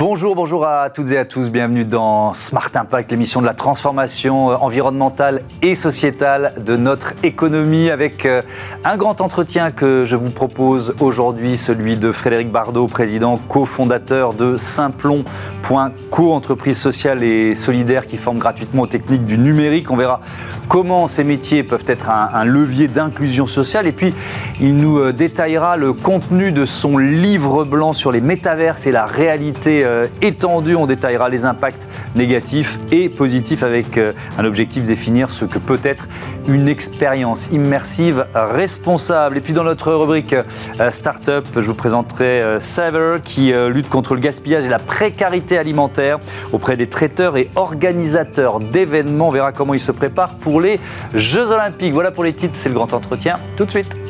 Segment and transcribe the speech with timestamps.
[0.00, 1.50] Bonjour, bonjour à toutes et à tous.
[1.50, 7.90] Bienvenue dans Smart Impact, l'émission de la transformation euh, environnementale et sociétale de notre économie
[7.90, 8.40] avec euh,
[8.82, 14.56] un grand entretien que je vous propose aujourd'hui, celui de Frédéric Bardot, président cofondateur de
[14.56, 19.90] Simplon.co, entreprise sociale et solidaire qui forme gratuitement aux techniques du numérique.
[19.90, 20.22] On verra
[20.70, 24.14] comment ces métiers peuvent être un, levier d'inclusion sociale et puis
[24.62, 29.04] il nous euh, détaillera le contenu de son livre blanc sur les métaverses et la
[29.04, 35.30] réalité euh, étendu, On détaillera les impacts négatifs et positifs avec euh, un objectif définir
[35.30, 36.08] ce que peut être
[36.48, 39.36] une expérience immersive responsable.
[39.36, 44.20] Et puis dans notre rubrique euh, Startup, je vous présenterai Saver qui lutte contre le
[44.20, 46.18] gaspillage et la précarité alimentaire
[46.52, 49.28] auprès des traiteurs et organisateurs d'événements.
[49.28, 50.78] On verra comment ils se préparent pour les
[51.14, 51.92] Jeux Olympiques.
[51.92, 53.34] Voilà pour les titres, c'est le grand entretien.
[53.56, 54.09] Tout de suite.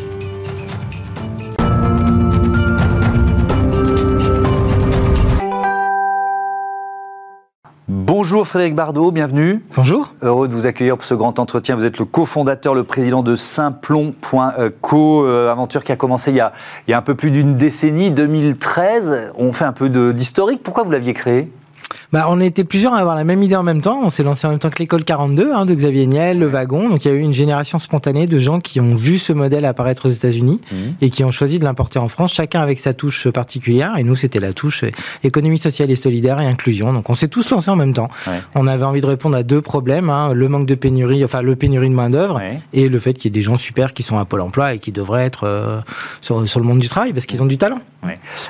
[8.30, 9.60] Bonjour Frédéric Bardot, bienvenue.
[9.74, 10.14] Bonjour.
[10.22, 11.74] Heureux de vous accueillir pour ce grand entretien.
[11.74, 16.40] Vous êtes le cofondateur, le président de Simplon.co, euh, aventure qui a commencé il y
[16.40, 16.52] a,
[16.86, 19.32] il y a un peu plus d'une décennie, 2013.
[19.34, 20.62] On fait un peu d'historique.
[20.62, 21.50] Pourquoi vous l'aviez créé?
[22.12, 24.00] Bah, on était plusieurs à avoir la même idée en même temps.
[24.02, 26.88] On s'est lancé en même temps que l'école 42 hein, de Xavier Niel, le wagon.
[26.88, 29.64] Donc il y a eu une génération spontanée de gens qui ont vu ce modèle
[29.64, 30.76] apparaître aux États-Unis mmh.
[31.00, 33.96] et qui ont choisi de l'importer en France, chacun avec sa touche particulière.
[33.98, 34.84] Et nous, c'était la touche
[35.22, 36.92] économie sociale et solidaire et inclusion.
[36.92, 38.08] Donc on s'est tous lancés en même temps.
[38.54, 41.56] On avait envie de répondre à deux problèmes hein, le manque de pénurie, enfin le
[41.56, 42.40] pénurie de main d'œuvre
[42.72, 44.78] et le fait qu'il y ait des gens super qui sont à Pôle Emploi et
[44.78, 45.80] qui devraient être euh,
[46.20, 47.80] sur, le monde du travail parce qu'ils ont du talent.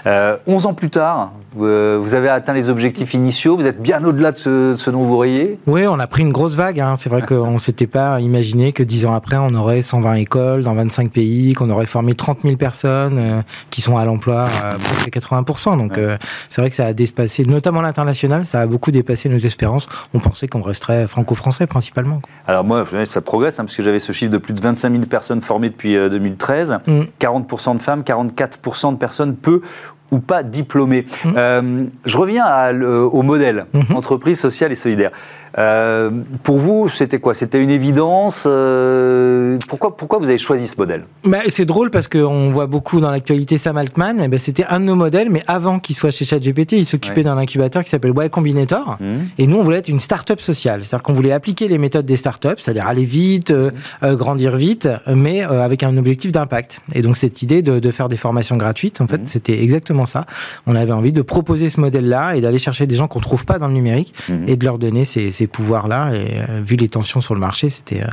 [0.06, 4.05] Euh, 11 ans plus tard, euh, vous avez atteint les objectifs initiaux, vous êtes bien
[4.05, 6.81] au-delà de ce, ce dont vous rayez Oui, on a pris une grosse vague.
[6.81, 6.95] Hein.
[6.97, 10.62] C'est vrai qu'on ne s'était pas imaginé que 10 ans après, on aurait 120 écoles
[10.62, 14.77] dans 25 pays, qu'on aurait formé 30 000 personnes euh, qui sont à l'emploi à
[14.77, 15.79] près 80%.
[15.79, 16.17] Donc euh,
[16.48, 19.86] c'est vrai que ça a dépassé, notamment l'international, ça a beaucoup dépassé nos espérances.
[20.14, 22.20] On pensait qu'on resterait franco-français principalement.
[22.47, 25.05] Alors moi, ça progresse, hein, parce que j'avais ce chiffre de plus de 25 000
[25.05, 26.79] personnes formées depuis 2013.
[27.20, 27.77] 40% mm.
[27.77, 29.63] de femmes, 44% de personnes peu
[30.11, 31.07] ou pas diplômés.
[31.25, 31.29] Mmh.
[31.37, 32.47] Euh, je reviens
[32.83, 33.95] au modèle mmh.
[33.95, 35.11] entreprise sociale et solidaire.
[35.58, 36.11] Euh,
[36.42, 37.34] pour vous, c'était quoi?
[37.34, 41.05] C'était une évidence euh, pourquoi, pourquoi vous avez choisi ce modèle?
[41.24, 44.20] Bah, C'est drôle parce qu'on voit beaucoup dans l'actualité Sam Altman.
[44.22, 47.22] Eh ben, c'était un de nos modèles, mais avant qu'il soit chez ChatGPT, il s'occupait
[47.22, 48.96] d'un incubateur qui s'appelle Y Combinator.
[49.00, 49.05] Mmh.
[49.38, 50.84] Et nous, on voulait être une start-up sociale.
[50.84, 53.70] C'est-à-dire qu'on voulait appliquer les méthodes des start-up, c'est-à-dire aller vite, euh,
[54.02, 54.14] mmh.
[54.14, 56.80] grandir vite, mais avec un objectif d'impact.
[56.94, 59.27] Et donc, cette idée de, de, faire des formations gratuites, en fait, mmh.
[59.27, 60.24] c'était exactement ça.
[60.67, 63.58] On avait envie de proposer ce modèle-là et d'aller chercher des gens qu'on trouve pas
[63.58, 64.14] dans le numérique
[64.46, 66.14] et de leur donner ces, ces pouvoirs-là.
[66.14, 68.11] Et euh, vu les tensions sur le marché, c'était euh,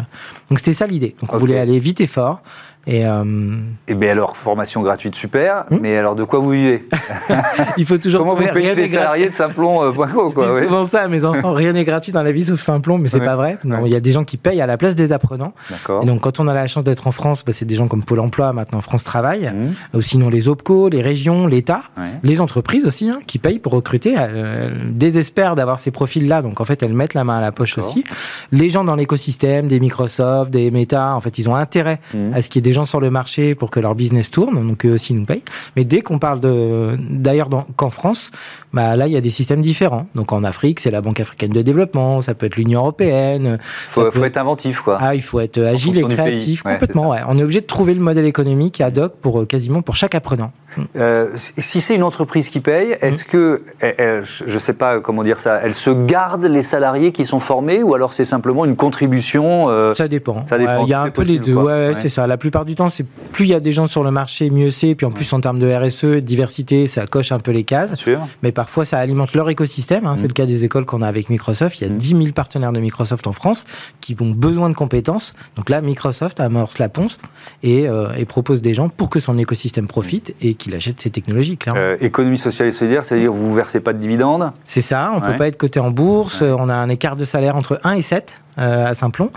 [0.49, 1.15] donc c'était ça l'idée.
[1.19, 2.41] Donc on voulait aller vite et fort.
[2.87, 3.23] Et, euh...
[3.89, 5.65] et bien alors, formation gratuite, super.
[5.69, 6.85] Hmm mais alors, de quoi vous vivez?
[7.77, 11.07] Il faut toujours Comment vous payez les salariés de Simplon.co euh, C'est souvent ça à
[11.07, 11.53] mes enfants.
[11.53, 13.57] Rien n'est gratuit dans la vie sauf Simplon, mais c'est pas vrai.
[13.85, 15.53] Il y a des gens qui payent à la place des apprenants.
[16.01, 18.03] Et donc, quand on a la chance d'être en France, bah, c'est des gens comme
[18.03, 19.97] Pôle Emploi, maintenant France Travail, hmm.
[19.97, 21.81] ou sinon les OPCO, les régions, l'État,
[22.23, 24.13] les entreprises aussi, hein, qui payent pour recruter.
[24.13, 27.51] Elles euh, désespèrent d'avoir ces profils-là, donc en fait, elles mettent la main à la
[27.51, 28.03] poche aussi.
[28.51, 32.33] Les gens dans l'écosystème, des Microsoft, des Meta, en fait, ils ont intérêt hmm.
[32.33, 34.85] à ce qu'il y ait des sur le marché pour que leur business tourne, donc
[34.85, 35.43] eux aussi nous payent.
[35.75, 38.31] Mais dès qu'on parle de, d'ailleurs qu'en France,
[38.73, 40.07] bah là il y a des systèmes différents.
[40.15, 43.57] Donc en Afrique, c'est la Banque africaine de développement, ça peut être l'Union européenne.
[43.61, 44.97] Faut, faut être inventif quoi.
[44.99, 47.09] Ah, il faut être agile et créatif complètement.
[47.09, 49.95] Ouais, On est obligé de trouver le modèle économique ad hoc pour euh, quasiment pour
[49.95, 50.51] chaque apprenant.
[50.95, 53.29] Euh, si c'est une entreprise qui paye, est-ce mmh.
[53.29, 57.39] que, je ne sais pas comment dire ça, elle se garde les salariés qui sont
[57.39, 60.45] formés ou alors c'est simplement une contribution euh, Ça dépend.
[60.45, 60.83] Ça dépend.
[60.83, 61.55] Il y a un peu les deux.
[61.55, 62.27] Ouais, c'est ça.
[62.27, 64.71] La plupart du temps, c'est plus il y a des gens sur le marché, mieux
[64.71, 64.95] c'est.
[64.95, 67.95] Puis en plus, en termes de RSE, diversité, ça coche un peu les cases.
[68.43, 70.05] Mais parfois, ça alimente leur écosystème.
[70.05, 70.15] Hein.
[70.15, 70.27] C'est mmh.
[70.27, 71.79] le cas des écoles qu'on a avec Microsoft.
[71.81, 72.21] Il y a 10 mmh.
[72.21, 73.65] 000 partenaires de Microsoft en France
[74.01, 75.33] qui ont besoin de compétences.
[75.55, 77.17] Donc là, Microsoft amorce la ponce
[77.63, 81.09] et, euh, et propose des gens pour que son écosystème profite et qu'il achète ces
[81.09, 85.11] technologies, euh, économie sociale et solidaire, c'est-à-dire vous ne versez pas de dividendes C'est ça,
[85.13, 87.79] on ne peut pas être coté en bourse, on a un écart de salaire entre
[87.83, 89.29] 1 et 7 euh, à Simplon.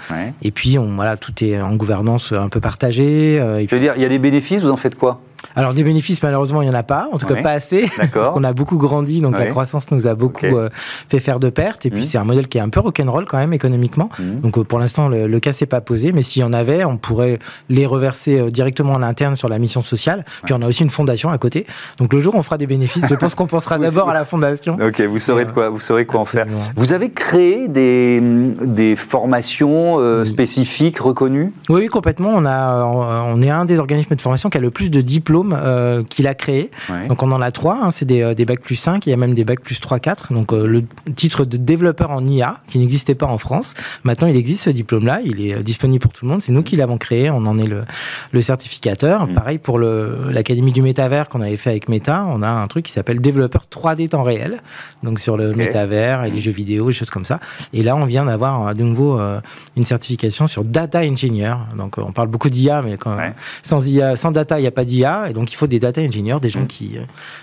[0.43, 3.38] Et puis, on, voilà, tout est en gouvernance un peu partagée.
[3.41, 5.21] Euh, Je veux dire, il y a des bénéfices, vous en faites quoi?
[5.56, 8.11] Alors des bénéfices, malheureusement, il n'y en a pas, en tout cas pas assez, parce
[8.11, 10.69] qu'on a beaucoup grandi, donc la croissance nous a beaucoup euh,
[11.08, 11.87] fait faire de pertes.
[11.87, 12.06] Et puis mmh.
[12.06, 14.11] c'est un modèle qui est un peu rock'n'roll quand même économiquement.
[14.19, 14.41] Mmh.
[14.41, 16.85] Donc euh, pour l'instant, le, le, cas s'est pas posé, mais s'il y en avait,
[16.85, 17.38] on pourrait
[17.69, 20.25] les reverser euh, directement en interne sur la mission sociale.
[20.44, 21.67] Puis on a aussi une fondation à côté.
[21.99, 24.25] Donc le jour où on fera des bénéfices, je pense qu'on pensera d'abord à la
[24.25, 24.76] fondation.
[24.81, 26.46] Ok, vous saurez de quoi, vous saurez quoi en faire.
[26.76, 31.53] Vous avez créé des, des formations spécifiques reconnues?
[31.69, 32.31] Oui, oui, complètement.
[32.35, 35.40] On a, on est un des organismes de formation qui a le plus de diplômes
[35.43, 36.71] diplômes qu'il a créés.
[37.09, 39.17] Donc on en a trois, hein, c'est des, des bacs plus 5, il y a
[39.17, 40.33] même des bacs plus 3-4.
[40.33, 40.83] Donc le
[41.15, 45.21] titre de développeur en IA, qui n'existait pas en France, maintenant il existe ce diplôme-là,
[45.25, 47.67] il est disponible pour tout le monde, c'est nous qui l'avons créé, on en est
[47.67, 47.85] le,
[48.33, 49.27] le certificateur.
[49.27, 49.33] Mmh.
[49.33, 52.93] Pareil pour l'Académie du métavers qu'on avait fait avec Meta, on a un truc qui
[52.93, 54.59] s'appelle développeur 3D temps réel,
[55.03, 56.41] donc sur le métavers et les mmh.
[56.41, 57.41] jeux vidéo, des choses comme ça.
[57.73, 59.41] Et là, on vient d'avoir euh, de nouveau euh,
[59.77, 61.55] une certification sur data engineer.
[61.77, 63.17] Donc, euh, on parle beaucoup d'IA, mais quand,
[63.63, 65.30] sans, IA, sans data, il n'y a pas d'IA.
[65.31, 66.67] Et donc, il faut des data engineers, des gens mmh.
[66.67, 66.99] qui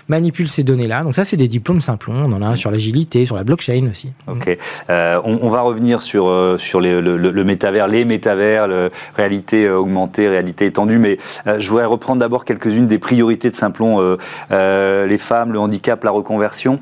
[0.08, 1.02] manipulent ces données-là.
[1.02, 2.14] Donc, ça, c'est des diplômes simplons.
[2.14, 4.12] On en a un sur l'agilité, sur la blockchain aussi.
[4.26, 4.56] Ok.
[4.88, 8.68] on, va revenir sur, sur le, le, métavers, les métavers,
[9.16, 10.98] réalité augmentée, réalité étendue.
[10.98, 14.16] Mais je voudrais reprendre d'abord quelques-unes des priorités de Simplon
[14.50, 16.78] les femmes, le handicap, la reconversion.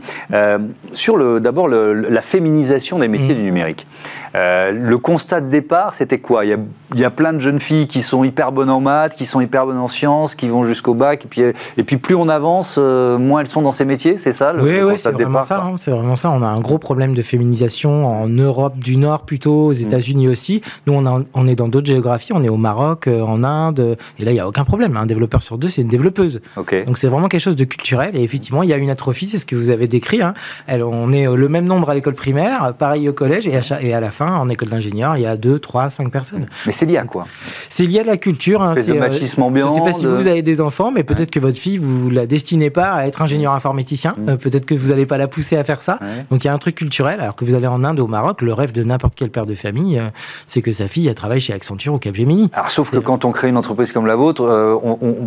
[0.92, 3.38] sur d'abord la féminisation des métiers mmh.
[3.38, 3.86] du numérique.
[4.34, 6.44] Euh, le constat de départ, c'était quoi?
[6.44, 6.58] Il
[6.94, 9.66] y, a, plein de jeunes filles qui sont hyper bonnes en maths, qui sont hyper
[9.66, 11.42] bonnes en sciences, qui vont jusqu'au bac, et puis,
[11.76, 14.62] et puis plus on avance, euh, moins elles sont dans ces métiers, c'est ça le,
[14.62, 15.62] Oui, oui c'est vraiment ça.
[15.62, 16.30] Hein, c'est vraiment ça.
[16.30, 19.82] On a un gros problème de féminisation en Europe du Nord plutôt, aux mmh.
[19.82, 20.60] États-Unis aussi.
[20.86, 22.32] Nous, on, on est dans d'autres géographies.
[22.32, 24.96] On est au Maroc, euh, en Inde, et là, il n'y a aucun problème.
[24.96, 26.40] Un développeur sur deux, c'est une développeuse.
[26.56, 28.16] Donc c'est vraiment quelque chose de culturel.
[28.16, 30.22] Et effectivement, il y a une atrophie, c'est ce que vous avez décrit.
[30.22, 30.34] Hein.
[30.66, 33.94] Elle, on est le même nombre à l'école primaire, pareil au collège, et à, et
[33.94, 36.46] à la fin, en école d'ingénieur, il y a 2, 3, 5 personnes.
[36.66, 37.26] Mais c'est lié à quoi?
[37.68, 38.62] C'est lié à la culture.
[38.62, 39.66] Hein, c'est de euh, machisme ambiant.
[39.68, 42.10] Je ne sais pas si vous avez des enfants, mais peut-être que votre fille, vous
[42.10, 44.14] la destinez pas à être ingénieur informaticien.
[44.16, 44.28] Mm.
[44.28, 45.98] Euh, peut-être que vous n'allez pas la pousser à faire ça.
[46.30, 47.20] Donc il y a un truc culturel.
[47.20, 49.46] Alors que vous allez en Inde ou au Maroc, le rêve de n'importe quel père
[49.46, 50.08] de famille, euh,
[50.46, 52.50] c'est que sa fille elle travaille chez Accenture ou Capgemini.
[52.52, 54.44] Alors sauf que quand on crée une entreprise comme la vôtre,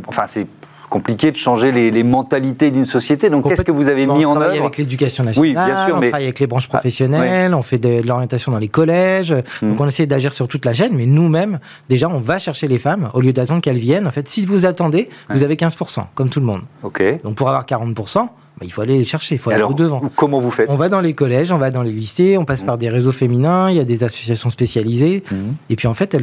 [0.07, 0.47] enfin c'est
[0.89, 3.29] compliqué de changer les, mentalités d'une société.
[3.29, 5.85] Donc, qu'est-ce que vous avez mis en œuvre On travaille avec l'éducation nationale, oui, bien
[5.85, 9.33] sûr, on travaille avec les branches ah, professionnelles, on fait de, l'orientation dans les collèges.
[9.61, 9.69] Hmm.
[9.69, 11.59] Donc, on essaie d'agir sur toute la chaîne, mais nous-mêmes,
[11.89, 14.07] déjà, on va chercher les femmes au lieu d'attendre qu'elles viennent.
[14.07, 16.61] En fait, si vous attendez, vous avez 15%, comme tout le monde.
[16.83, 17.03] Ok.
[17.23, 18.27] Donc, pour avoir 40%,
[18.59, 20.01] bah, il faut aller les chercher, il faut aller au-devant.
[20.15, 22.63] Comment vous faites On va dans les collèges, on va dans les lycées, on passe
[22.63, 22.65] hmm.
[22.65, 25.23] par des réseaux féminins, il y a des associations spécialisées.
[25.31, 25.53] Hmm.
[25.69, 26.17] Et puis en fait,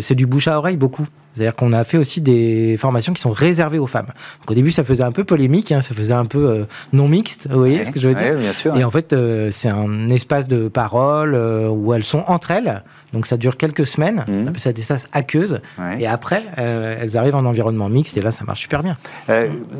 [0.00, 1.06] c'est du bouche à oreille beaucoup.
[1.38, 4.08] C'est-à-dire qu'on a fait aussi des formations qui sont réservées aux femmes.
[4.40, 7.06] Donc au début, ça faisait un peu polémique, hein, ça faisait un peu euh, non
[7.06, 9.68] mixte, vous voyez ce que je veux dire bien sûr, Et en fait, euh, c'est
[9.68, 12.82] un espace de parole euh, où elles sont entre elles.
[13.12, 14.32] Donc ça dure quelques semaines, mmh.
[14.32, 15.60] on appelle ça des sas aqueuses.
[15.98, 18.96] Et après, elles arrivent en environnement mixte et là, ça marche super bien.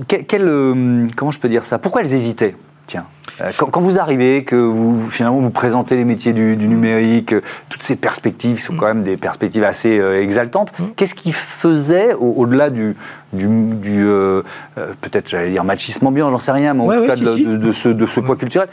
[0.06, 0.44] quel,
[1.16, 1.78] comment je peux dire ça?
[1.78, 2.54] Pourquoi elles hésitaient?
[2.88, 3.04] Tiens.
[3.42, 7.82] Euh, quand, vous arrivez, que vous finalement vous présentez les métiers du, numérique, euh, toutes
[7.82, 8.76] ces perspectives sont mm.
[8.76, 10.72] quand même des perspectives assez euh, exaltantes.
[10.78, 10.84] Mm.
[10.96, 12.96] Qu'est-ce qui faisait, au-delà du,
[13.34, 13.46] du,
[15.02, 18.06] peut-être j'allais dire machisme ambiant, j'en sais rien, mais en tout cas de, ce, de
[18.06, 18.68] ce poids culturel,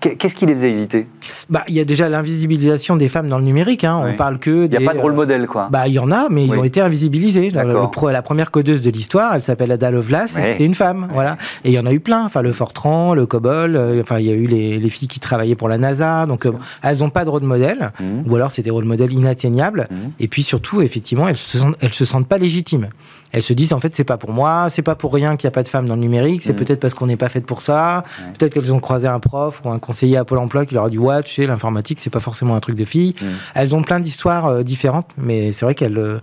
[0.00, 1.06] Qu'est-ce qui les faisait hésiter?
[1.50, 3.84] Bah, Il y a déjà l'invisibilisation des femmes dans le numérique.
[3.84, 4.02] Hein.
[4.04, 4.64] On parle que.
[4.64, 5.68] Il n'y a pas de rôle modèle, quoi.
[5.70, 7.50] Bah, il y en a, mais ils ont été invisibilisés.
[7.50, 11.08] La, la, première codeuse de l'histoire, elle s'appelle Ada Lovelace, c'était une femme.
[11.12, 11.36] Voilà.
[11.64, 12.24] Et il y en a eu plein.
[12.24, 15.20] Enfin, le Fortran, le Cobol, euh, enfin, il y a eu les, les, filles qui
[15.20, 16.26] travaillaient pour la NASA.
[16.26, 16.52] Donc, euh,
[16.82, 17.92] elles n'ont pas de rôle modèle.
[18.00, 18.30] Mmh.
[18.30, 19.88] Ou alors, c'est des rôles modèles inatteignables.
[19.90, 19.96] Mmh.
[20.20, 22.88] Et puis, surtout, effectivement, elles se sentent, elles se sentent pas légitimes
[23.32, 25.52] elles se disent en fait c'est pas pour moi, c'est pas pour rien qu'il n'y
[25.52, 26.56] a pas de femmes dans le numérique, c'est mm.
[26.56, 28.04] peut-être parce qu'on n'est pas fait pour ça,
[28.38, 30.90] peut-être qu'elles ont croisé un prof ou un conseiller à Pôle Emploi qui leur a
[30.90, 33.14] dit ouais tu sais l'informatique c'est pas forcément un truc de fille.
[33.20, 33.26] Mm.
[33.54, 36.18] Elles ont plein d'histoires euh, différentes, mais c'est vrai qu'elles euh,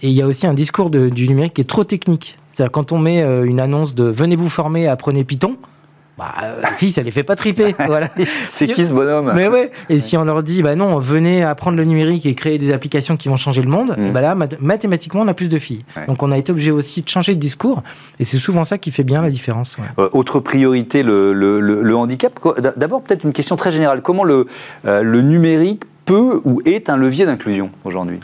[0.00, 2.38] et il y a aussi un discours du numérique qui est trop technique.
[2.48, 5.56] C'est-à-dire quand on met euh, une annonce de venez vous former, apprenez Python,
[6.22, 7.74] bah, la fille, ça les fait pas triper.
[7.86, 8.08] voilà.
[8.48, 9.32] c'est qui ce bonhomme?
[9.34, 9.70] Mais ouais.
[9.88, 13.16] Et si on leur dit, bah non, venez apprendre le numérique et créer des applications
[13.16, 14.06] qui vont changer le monde, mm.
[14.06, 15.84] et bah là, mathématiquement, on a plus de filles.
[16.06, 17.82] Donc on a été obligé aussi de changer de discours,
[18.20, 19.76] et c'est souvent ça qui fait bien la différence.
[19.98, 22.38] Euh, autre priorité, le, le, le, handicap.
[22.76, 24.02] D'abord, peut-être une question très générale.
[24.02, 24.46] Comment le,
[24.86, 28.20] euh, le numérique peut ou est un levier d'inclusion aujourd'hui?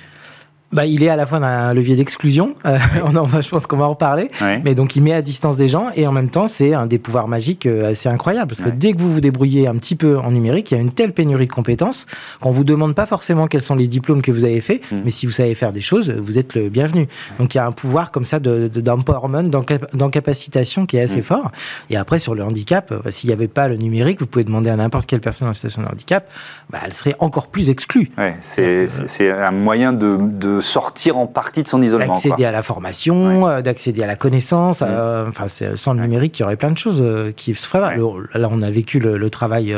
[0.72, 3.76] Bah, il est à la fois un levier d'exclusion, euh, on en, je pense qu'on
[3.76, 4.30] va en reparler,
[4.64, 6.98] mais donc il met à distance des gens et en même temps c'est un des
[6.98, 10.18] pouvoirs magiques euh, assez incroyable parce que dès que vous vous débrouillez un petit peu
[10.18, 12.06] en numérique, il y a une telle pénurie de compétences
[12.40, 14.96] qu'on vous demande pas forcément quels sont les diplômes que vous avez faits, mmh.
[15.04, 17.08] mais si vous savez faire des choses, vous êtes le bienvenu.
[17.38, 21.22] Donc il y a un pouvoir comme ça d'empowerment, de, d'encapacitation qui est assez mmh.
[21.22, 21.50] fort.
[21.88, 24.70] Et après sur le handicap, bah, s'il n'y avait pas le numérique, vous pouvez demander
[24.70, 26.30] à n'importe quelle personne en situation de handicap,
[26.70, 28.10] bah, elle serait encore plus exclue.
[28.18, 28.87] Ouais, c'est
[29.22, 32.15] euh, un moyen de, de sortir en partie de son isolement.
[32.15, 34.83] D'accéder à la formation, euh, d'accéder à la connaissance.
[34.83, 35.47] Euh, enfin,
[35.77, 37.97] sans le numérique, il y aurait plein de choses euh, qui se feraient.
[38.35, 39.77] Là, on a vécu le, travail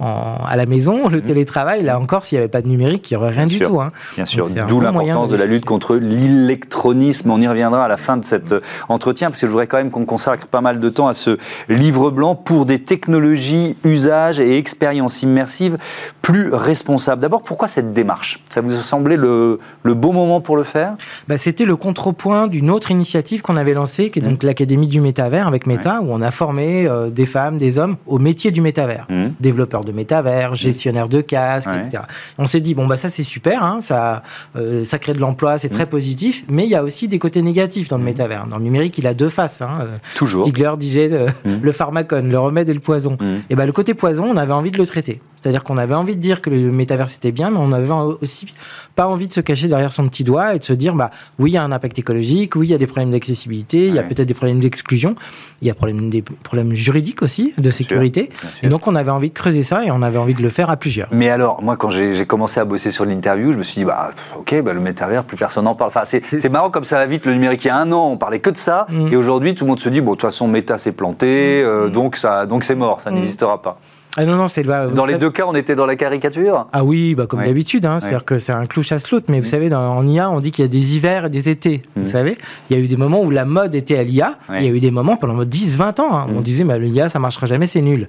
[0.00, 1.22] à la maison, le mmh.
[1.22, 1.82] télétravail.
[1.82, 3.80] Là encore, s'il n'y avait pas de numérique, il n'y aurait rien du tout.
[3.80, 3.90] Hein.
[4.14, 7.30] Bien sûr, d'où l'importance de, la lutte contre l'électronisme.
[7.30, 8.54] On y reviendra à la fin de cet
[8.88, 11.38] entretien, parce que je voudrais quand même qu'on consacre pas mal de temps à ce
[11.68, 15.76] livre blanc pour des technologies, usages et expériences immersives
[16.22, 17.22] plus responsables.
[17.22, 18.40] D'abord, pourquoi cette démarche?
[18.48, 20.96] Ça vous a semblé le, le beau bon moment pour le faire
[21.28, 24.46] bah, C'était le contrepoint d'une autre initiative qu'on avait lancée, qui est donc mmh.
[24.46, 28.18] l'Académie du métavers avec Meta, où on a formé euh, des femmes, des hommes au
[28.18, 29.06] métier du métavers.
[29.08, 29.26] Mmh.
[29.40, 30.56] Développeurs de métavers, mmh.
[30.56, 32.04] gestionnaires de casques, etc.
[32.38, 34.22] On s'est dit, bon, bah, ça c'est super, hein, ça,
[34.56, 37.42] euh, ça crée de l'emploi, c'est très positif, mais il y a aussi des côtés
[37.42, 38.46] négatifs dans le métavers.
[38.46, 39.60] Dans le numérique, il a deux faces.
[39.62, 39.88] Hein.
[40.14, 40.44] Toujours.
[40.44, 41.10] Stigler disait
[41.44, 43.16] le pharmacone, le remède et le poison.
[43.50, 45.20] Et ben, le côté poison, on avait envie de le traiter.
[45.40, 47.90] C'est-à-dire qu'on avait envie de dire que le métavers c'était bien, mais on avait
[48.20, 48.46] aussi
[48.94, 51.52] pas envie de se cacher derrière son petit doigt et de se dire bah oui,
[51.52, 53.98] il y a un impact écologique, oui, il y a des problèmes d'accessibilité, il y
[53.98, 55.14] a peut-être des problèmes d'exclusion,
[55.62, 58.30] il y a problème, des problèmes juridiques aussi, de sécurité.
[58.62, 60.70] Et donc on avait envie de creuser ça et on avait envie de le faire
[60.70, 61.08] à plusieurs.
[61.12, 64.10] Mais alors, moi quand j'ai commencé à bosser sur l'interview, je me suis dit bah
[64.38, 65.92] ok, bah, le métavers, plus personne n'en parle.
[65.94, 67.26] Enfin, c'est marrant comme ça va vite.
[67.26, 69.12] Le numérique, il y a un an, on parlait que de ça, mm.
[69.12, 71.88] et aujourd'hui tout le monde se dit bon de toute façon, méta s'est planté, euh,
[71.88, 71.90] mm.
[71.90, 73.14] donc ça, donc c'est mort, ça mm.
[73.14, 73.78] n'existera pas.
[74.20, 76.66] Ah non, non, c'est Dans les deux cas, on était dans la caricature?
[76.72, 77.86] Ah oui, bah comme d'habitude.
[77.86, 79.26] Hein, C'est-à-dire que c'est un clou chasse l'autre.
[79.28, 81.48] Mais vous savez, dans, en IA, on dit qu'il y a des hivers et des
[81.48, 81.82] étés.
[81.94, 82.06] Vous mm.
[82.06, 82.36] savez
[82.68, 84.36] Il y a eu des moments où la mode était à l'IA.
[84.52, 86.16] Il y a eu des moments pendant 10, 20 ans.
[86.16, 86.42] Hein, où on mm.
[86.42, 88.08] disait, bah, l'IA, ça marchera jamais, c'est nul.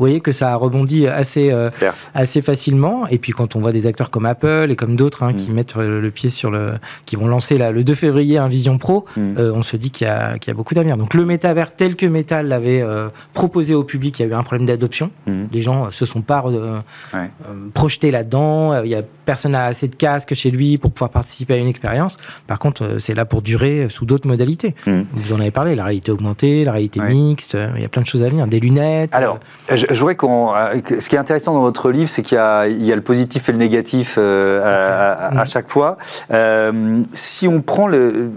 [0.00, 1.68] Vous voyez que ça a rebondi assez, euh,
[2.14, 3.06] assez facilement.
[3.08, 5.52] Et puis quand on voit des acteurs comme Apple et comme d'autres hein, qui mm.
[5.52, 6.72] mettent le pied sur le.
[7.04, 10.06] qui vont lancer là, le 2 février un Vision Pro, euh, on se dit qu'il
[10.06, 10.96] y, a, qu'il y a beaucoup d'avenir.
[10.96, 14.32] Donc le métavers tel que Metal l'avait euh, proposé au public, il y a eu
[14.34, 15.10] un problème d'adoption.
[15.52, 16.42] Les gens se sont pas
[17.74, 18.82] projetés là-dedans.
[18.82, 21.68] Il y a personne n'a assez de casque chez lui pour pouvoir participer à une
[21.68, 22.16] expérience.
[22.48, 24.74] Par contre, euh, c'est là pour durer sous d'autres modalités.
[25.12, 28.02] Vous en avez parlé, la réalité augmentée, la réalité mixte, euh, il y a plein
[28.02, 29.14] de choses à venir, des lunettes.
[29.14, 29.38] Alors,
[29.70, 29.76] euh.
[29.90, 30.52] Je, voudrais qu'on.
[30.98, 32.66] Ce qui est intéressant dans votre livre, c'est qu'il y, a
[32.96, 35.46] le positif et le négatif à, hmm.
[35.46, 35.96] chaque fois.
[37.12, 38.30] si on prend le.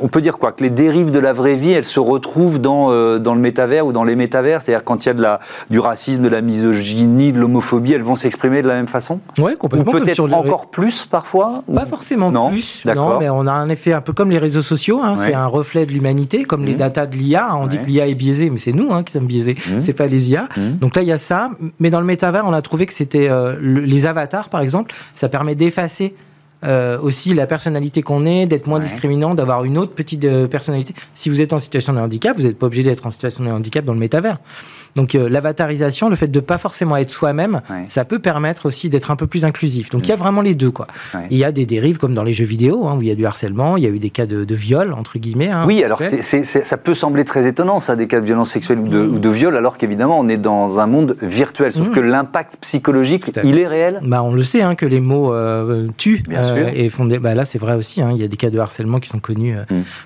[0.00, 0.52] On peut dire quoi?
[0.52, 3.92] Que les dérives de la vraie vie, elles se retrouvent dans, dans le métavers ou
[3.92, 4.62] dans les métavers?
[4.62, 8.02] C'est-à-dire quand il y a de la, du racisme, de la misogynie, de l'homophobie, elles
[8.02, 9.20] vont s'exprimer de la même façon?
[9.38, 9.92] Oui, complètement.
[9.92, 11.62] peut-être encore plus parfois?
[11.74, 12.82] Pas forcément plus.
[12.84, 15.00] Non, mais on a un effet un peu comme les réseaux sociaux.
[15.02, 16.78] Hein, C'est un reflet de l'humanité, comme les mmh.
[16.78, 17.56] datas de l'IA.
[17.56, 19.54] On dit que l'IA est biaisée, mais c'est nous hein, qui sommes biaisés.
[19.54, 19.80] Mmh.
[19.80, 20.48] C'est pas les IA.
[20.56, 20.60] Mmh.
[20.80, 21.50] Donc là, il y a ça.
[21.78, 24.94] Mais dans le métavers, on a trouvé que c'était euh, les avatars, par exemple.
[25.14, 26.14] Ça permet d'effacer
[26.64, 30.94] euh, aussi la personnalité qu'on est, d'être moins discriminant, d'avoir une autre petite euh, personnalité.
[31.12, 33.50] Si vous êtes en situation de handicap, vous n'êtes pas obligé d'être en situation de
[33.50, 34.38] handicap dans le métavers.
[34.94, 39.10] Donc euh, l'avatarisation, le fait de pas forcément être soi-même, ça peut permettre aussi d'être
[39.10, 39.90] un peu plus inclusif.
[39.90, 40.18] Donc il y a mm.
[40.18, 40.86] vraiment les deux quoi.
[41.30, 43.14] Il y a des dérives comme dans les jeux vidéo hein, où il y a
[43.14, 45.50] du harcèlement, il y a eu des cas de, viol entre guillemets.
[45.50, 48.88] Hein, oui, alors ça peut sembler très étonnant ça, des cas de violence sexuelle ou
[48.88, 49.14] de, mm.
[49.14, 51.72] ou de viol, alors qu'évidemment on est dans un monde virtuel.
[51.72, 51.92] Sauf mm.
[51.92, 54.00] que l'impact psychologique, il est réel.
[54.04, 56.22] Bah on le sait hein, que les mots euh, tuent.
[56.28, 58.00] Bien euh, Et fondé, bah, là c'est vrai aussi.
[58.00, 59.56] Il y a des cas de harcèlement qui sont connus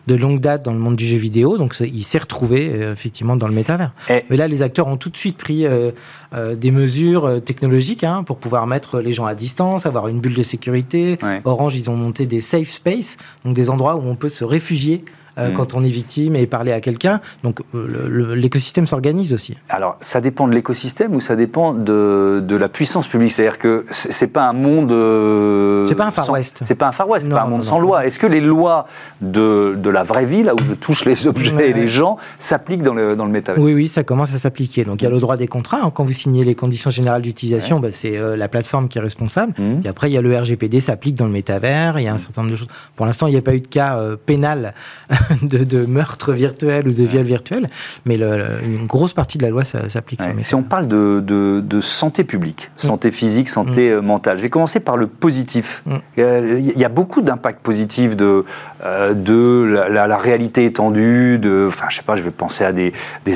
[0.07, 1.59] de longue date dans le monde du jeu vidéo.
[1.59, 3.93] Donc il s'est retrouvé effectivement dans le métavers.
[4.09, 5.91] Mais là les acteurs ont tout de suite pris euh,
[6.35, 10.21] euh, des mesures euh, technologiques hein, pour pouvoir mettre les gens à distance, avoir une
[10.21, 11.19] bulle de sécurité.
[11.45, 15.05] Orange, ils ont monté des safe space, donc des endroits où on peut se réfugier
[15.39, 15.55] euh, mm.
[15.55, 17.21] quand on est victime et parler à quelqu'un.
[17.45, 19.57] Donc euh, l'écosystème s'organise aussi.
[19.69, 23.87] Alors ça dépend de l'écosystème ou ça dépend de, de la puissance publique C'est-à-dire que
[23.91, 24.93] c'est pas un monde.
[24.93, 26.61] Euh, c'est pas un Far West.
[26.65, 28.07] C'est pas un Far West, c'est pas un monde sans loi.
[28.07, 28.87] Est-ce que les lois
[29.21, 32.83] de, de, la vraie vie, là où je touche les objets et les gens, s'appliquent
[32.83, 33.63] dans le, dans le métavers?
[33.63, 34.85] Oui, oui, ça commence à s'appliquer.
[34.85, 35.81] Donc il y a le droit des contrats.
[35.83, 35.91] Hein.
[35.95, 39.55] Quand vous signez les conditions générales d'utilisation, bah, c'est la plateforme qui est responsable.
[39.59, 39.83] Mm.
[39.85, 41.99] Et après, il y a le RGPD, s'applique dans le métavers.
[41.99, 42.69] Il y a un certain nombre de choses.
[42.97, 44.75] Pour l'instant, il n'y a pas eu de cas pénal
[45.43, 47.69] de, meurtre virtuel ou de viol virtuel,
[48.05, 50.21] mais une grosse partie de la loi s'applique.
[50.41, 52.87] si on parle de, santé publique, mm.
[52.87, 53.95] santé physique, santé mm.
[53.95, 55.83] euh, mentale, je vais commencer par le positif.
[55.87, 55.97] Mm.
[56.17, 58.45] Il y a beaucoup d'impacts positifs de,
[58.85, 62.93] euh, de la, réalité étendue, de, enfin, je sais pas, je vais penser à des,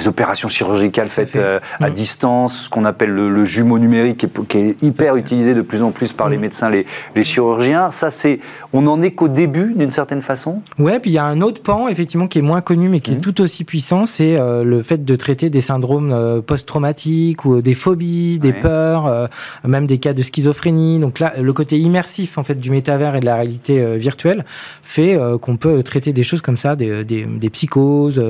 [0.07, 1.39] opérations chirurgicales faites
[1.81, 5.91] à distance, ce qu'on appelle le, jumeau numérique, qui est, hyper utilisé de plus en
[5.91, 7.91] plus par les médecins, les, les chirurgiens.
[7.91, 8.41] Ça, c'est,
[8.73, 10.63] on n'en est qu'au début, d'une certaine façon?
[10.79, 13.13] Ouais, puis il y a un autre pan, effectivement qui est moins connu mais qui
[13.13, 13.21] est mhm.
[13.21, 17.75] tout aussi puissant, c'est euh, le fait de traiter des syndromes euh, post-traumatiques ou des
[17.75, 19.27] phobies, des peurs, euh,
[19.65, 20.99] même des cas de schizophrénie.
[20.99, 24.45] Donc là, le côté immersif en fait du métavers et de la réalité virtuelle
[24.83, 28.23] fait qu'on peut traiter des choses comme ça, des, des, psychoses.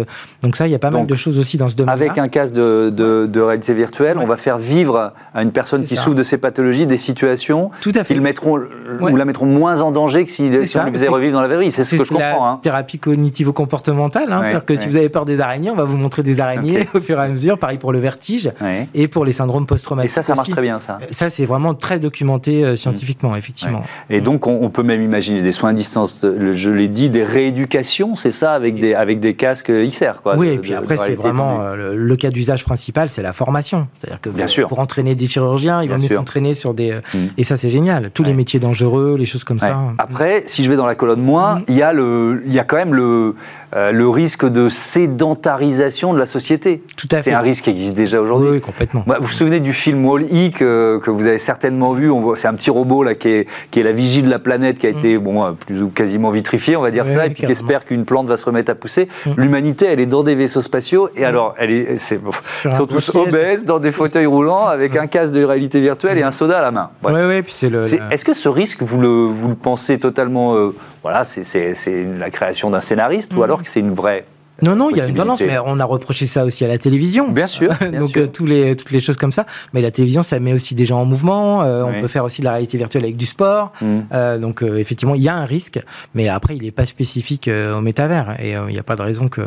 [0.42, 1.92] donc ça, il y a pas mal de choses aussi dans ce domaine.
[1.92, 5.96] Avec un casque de, de, réalité virtuelle, on va faire vivre à une personne qui
[5.96, 8.60] souffre de ces pathologies des situations Tout mettront
[9.00, 11.60] ou la mettront moins en danger que si, on lui faisait revivre dans la vraie
[11.60, 11.70] vie.
[11.70, 12.46] C'est ce que je comprends.
[12.46, 12.58] Hein.
[12.62, 14.32] Thérapie cognitive cognitivo-comportementale.
[14.32, 16.86] Hein, C'est-à-dire que si vous avez peur des araignées, on va vous montrer des araignées
[16.94, 17.58] au fur et à mesure.
[17.58, 18.50] Pareil pour le vertige
[18.94, 20.10] et pour les syndromes post-traumatiques.
[20.10, 20.98] Et ça, ça marche très bien, ça.
[21.10, 23.82] Ça, c'est vraiment très documenté euh, scientifiquement, effectivement.
[24.10, 28.14] Et donc, on, peut même imaginer des soins à distance, je l'ai dit, des rééducations,
[28.14, 30.22] c'est ça, avec des, avec des casques XR.
[30.22, 33.88] Quoi, oui, et puis après, c'est vraiment euh, le, cas d'usage principal, c'est la formation.
[33.98, 34.68] C'est-à-dire que bien sûr.
[34.68, 36.92] pour entraîner des chirurgiens, ils vont mieux s'entraîner sur des.
[36.92, 37.18] Mm.
[37.38, 38.10] Et ça, c'est génial.
[38.10, 39.78] Tous les métiers dangereux, les choses comme ça.
[39.98, 41.64] Après, si je vais dans la colonne moins, mm.
[41.68, 43.34] il y, a le, il y a quand même le,
[43.74, 46.82] euh, le risque de sédentarisation de la société.
[46.96, 47.30] Tout à fait.
[47.30, 48.50] C'est un risque qui existe déjà aujourd'hui.
[48.50, 49.02] Oui, complètement.
[49.06, 52.70] vous vous souvenez du film Wall-E que, que, vous avez certainement vu C'est un petit
[52.70, 54.98] robot là qui est, qui est la vigie de la planète qui a mm.
[54.98, 58.04] été bon, plus ou quasiment vitrifié, on va dire ça, et puis qui espère qu'une
[58.04, 59.08] plante va se remettre à pousser.
[59.24, 59.30] Mm.
[59.38, 62.20] L'humanité, elle est dans des vaisseaux spatiaux, et alors, elle est, c'est,
[62.64, 66.22] ils sont tous obèses, dans des fauteuils roulants, avec un casque de réalité virtuelle et
[66.22, 66.90] un soda à la main.
[67.04, 67.82] Oui, oui, puis c'est le.
[68.10, 72.70] Est-ce que ce risque, vous le, vous le pensez totalement euh, voilà, c'est la création
[72.70, 73.42] d'un scénariste, ou mm.
[73.42, 74.24] alors que c'est une vraie
[74.62, 76.78] non, non, il y a une tendance, mais on a reproché ça aussi à la
[76.78, 77.28] télévision.
[77.28, 77.72] Bien sûr.
[77.98, 79.44] Donc euh, tous les, toutes les choses comme ça.
[79.72, 81.62] Mais la télévision, ça met aussi des gens en mouvement.
[81.62, 83.72] Euh, on peut faire aussi de la réalité virtuelle avec du sport.
[83.80, 83.98] Mm.
[84.12, 85.80] Euh, donc effectivement, il y a un risque,
[86.14, 88.36] mais après, il n'est pas spécifique au métavers.
[88.40, 89.42] Et il n'y a pas de raison que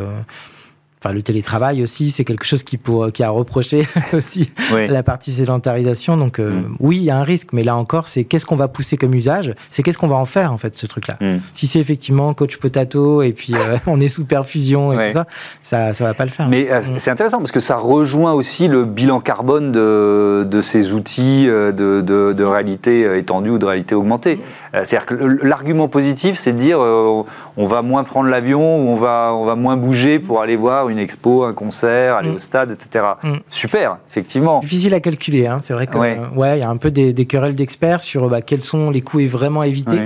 [1.11, 6.17] le télétravail aussi, c'est quelque chose qui, pour, qui a reproché aussi la partie sédentarisation.
[6.17, 6.75] Donc, euh, mm.
[6.79, 9.13] oui, il y a un risque, mais là encore, c'est qu'est-ce qu'on va pousser comme
[9.13, 9.53] usage?
[9.69, 11.17] C'est qu'est-ce qu'on va en faire, en fait, ce truc-là?
[11.21, 11.37] Mm.
[11.53, 15.25] Si c'est effectivement coach potato et puis euh, on est sous perfusion et tout ça,
[15.61, 16.47] ça ne va pas le faire.
[16.47, 16.97] Mais euh, mm.
[16.97, 21.71] c'est intéressant parce que ça rejoint aussi le bilan carbone de, de ces outils de,
[21.71, 24.39] de, de, réalité étendue ou de réalité augmentée.
[24.73, 29.33] C'est-à-dire que l'argument positif, c'est de dire on va moins prendre l'avion ou on va,
[29.33, 32.35] on va moins bouger pour aller voir une une expo, un concert, aller mm.
[32.35, 33.05] au stade, etc.
[33.23, 33.33] Mm.
[33.49, 34.59] Super, effectivement.
[34.59, 35.59] Difficile à calculer, hein.
[35.61, 36.57] c'est vrai qu'il ouais.
[36.57, 39.61] il y a un peu des, querelles d'experts sur bah, quels sont les coûts vraiment
[39.61, 39.99] à éviter.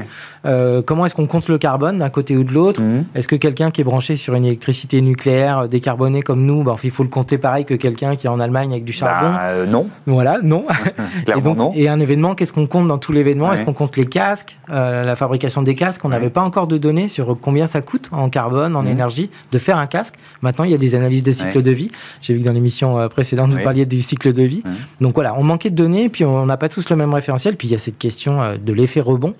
[0.45, 2.81] Euh, comment est-ce qu'on compte le carbone d'un côté ou de l'autre?
[2.81, 3.05] Mm.
[3.15, 6.91] Est-ce que quelqu'un qui est branché sur une électricité nucléaire décarbonée comme nous, bah, il
[6.91, 9.31] faut le compter pareil que quelqu'un qui est en Allemagne avec du charbon?
[9.31, 9.87] bah, euh, Non.
[10.05, 10.65] Voilà, non.
[11.27, 11.71] et, donc, non.
[11.75, 13.51] et un événement, qu'est-ce qu'on compte dans tout l'événement?
[13.53, 16.03] Est-ce qu'on compte les casques, euh, la fabrication des casques?
[16.05, 19.59] On n'avait pas encore de données sur combien ça coûte en carbone, en énergie, de
[19.59, 20.15] faire un casque.
[20.41, 21.91] Maintenant, il y a des analyses de cycle de vie.
[22.21, 24.63] J'ai vu que dans l'émission euh, précédente, vous parliez du cycle de vie.
[25.01, 27.55] Donc voilà, on manquait de données, puis on n'a pas tous le même référentiel.
[27.55, 29.35] Puis il y a cette question euh, de l'effet rebond.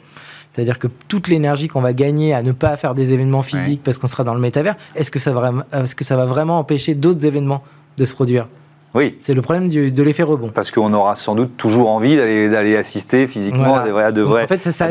[0.52, 3.98] C'est-à-dire que toute l'énergie qu'on va gagner à ne pas faire des événements physiques parce
[3.98, 6.96] qu'on sera dans le métavers, est-ce que, ça va, est-ce que ça va vraiment empêcher
[6.96, 7.64] d'autres événements
[7.98, 8.48] de se produire?
[8.96, 9.18] Oui.
[9.22, 10.50] C'est le problème de l'effet rebond.
[10.54, 14.44] Parce qu'on aura sans doute toujours envie d'aller assister physiquement à, de vrais, de vrais,
[14.44, 14.90] En fait, ça, ça,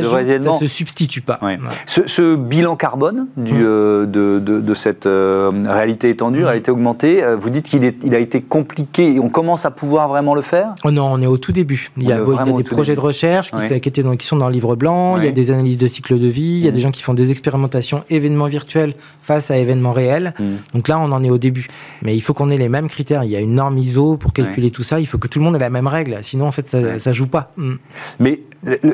[0.60, 1.40] se substitue pas.
[1.86, 3.58] Ce, bilan carbone du, hum.
[3.62, 6.46] euh, de, de, cette euh, réalité étendue, hum.
[6.46, 10.08] réalité augmentée, euh, vous dites qu'il il a été compliqué et on commence à pouvoir
[10.08, 10.74] vraiment le faire?
[10.84, 11.90] Oh Non, on est au tout début.
[11.96, 15.16] Il y a, des projets de recherche qui, qui, qui, sont dans le livre blanc,
[15.18, 16.74] il y a des analyses de cycle de vie, il y a hum.
[16.74, 20.34] des gens qui font des expérimentations événements virtuels face à événements réels.
[20.74, 21.66] Donc là, on en est au début.
[22.02, 23.24] Mais il faut qu'on ait les mêmes critères.
[23.24, 25.00] Il y a une norme pour calculer tout ça.
[25.00, 27.14] Il faut que tout le monde ait la même règle, sinon en fait ça, ne
[27.14, 27.52] joue pas.
[27.56, 27.74] Mm.
[28.20, 28.40] Mais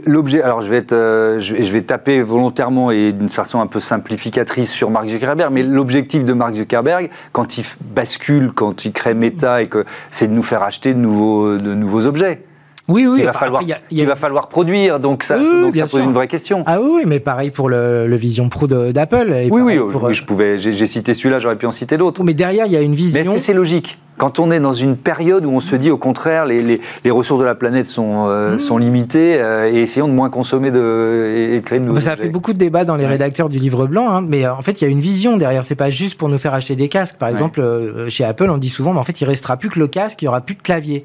[0.07, 3.81] l'objet, alors je vais, être, euh, je, vais, taper volontairement et d'une façon un peu
[3.81, 9.15] simplificatrice sur Mark Zuckerberg, mais l'objectif de Mark Zuckerberg, quand il bascule, quand il crée
[9.15, 12.43] Meta, et que c'est de nous faire acheter de nouveaux, de nouveaux objets.
[12.89, 13.21] Oui, oui.
[13.21, 16.65] Il va, falloir, il va falloir produire, donc ça, pose une vraie question.
[16.67, 19.49] Ah oui, mais pareil pour le, Vision Pro d'Apple.
[19.51, 22.23] Oui, oui, oui, je pouvais, j'ai cité celui-là, j'aurais pu en citer d'autres.
[22.23, 23.15] Mais derrière, il y a une vision.
[23.15, 23.99] Mais est-ce que c'est logique?
[24.16, 27.40] Quand on est dans une période où on se dit au contraire les, les, ressources
[27.40, 28.59] de la planète sont, euh, mmh.
[28.59, 32.00] sont limitées euh, et essayons de moins consommer de, et, de créer de nouveaux.
[32.00, 34.55] Ça a fait beaucoup de débats dans les rédacteurs du livre blanc, hein, mais euh,
[34.55, 35.64] en fait il y a une vision derrière.
[35.64, 37.16] C'est pas juste pour nous faire acheter des casques.
[37.16, 37.62] Par exemple,
[38.09, 40.27] chez Apple, on dit souvent, mais en fait il restera plus que le casque, il
[40.27, 41.05] y aura plus de clavier.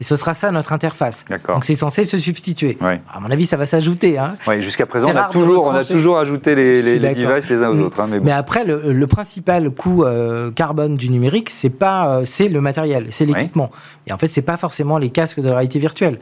[0.00, 1.26] Et ce sera ça notre interface.
[1.46, 2.78] Donc c'est censé se substituer.
[2.80, 4.18] À mon avis, ça va s'ajouter.
[4.18, 4.34] Hein.
[4.60, 7.78] Jusqu'à présent, on a, toujours, on a toujours ajouté les, les, devices les uns aux
[7.80, 8.00] autres.
[8.00, 12.60] Hein, mais, après, le, principal coût euh, carbone du numérique, c'est pas, euh, c'est le
[12.60, 13.70] matériel, c'est l'équipement.
[14.06, 16.18] Et en fait, c'est pas forcément les casques de la réalité virtuelle.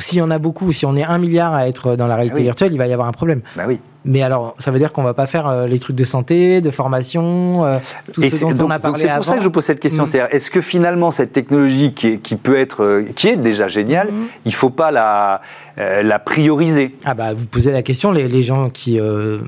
[0.00, 2.40] S'il y en a beaucoup, si on est un milliard à être dans la réalité
[2.40, 3.42] ah virtuelle, il va y avoir un problème.
[3.56, 3.78] Bah oui.
[4.04, 6.70] Mais alors, ça veut dire qu'on va pas faire euh, les trucs de santé, de
[6.70, 7.78] formation, euh,
[8.12, 10.04] tout ce dont on a parlé C'est pour ça que je vous pose cette question.
[10.04, 10.06] Mm.
[10.06, 14.12] C'est est-ce que finalement cette technologie qui, qui peut être, euh, qui est déjà géniale,
[14.12, 14.26] mm.
[14.44, 15.40] il faut pas la,
[15.76, 16.94] la prioriser?
[17.04, 18.12] Ah bah vous posez la question.
[18.12, 18.98] Les, les gens qui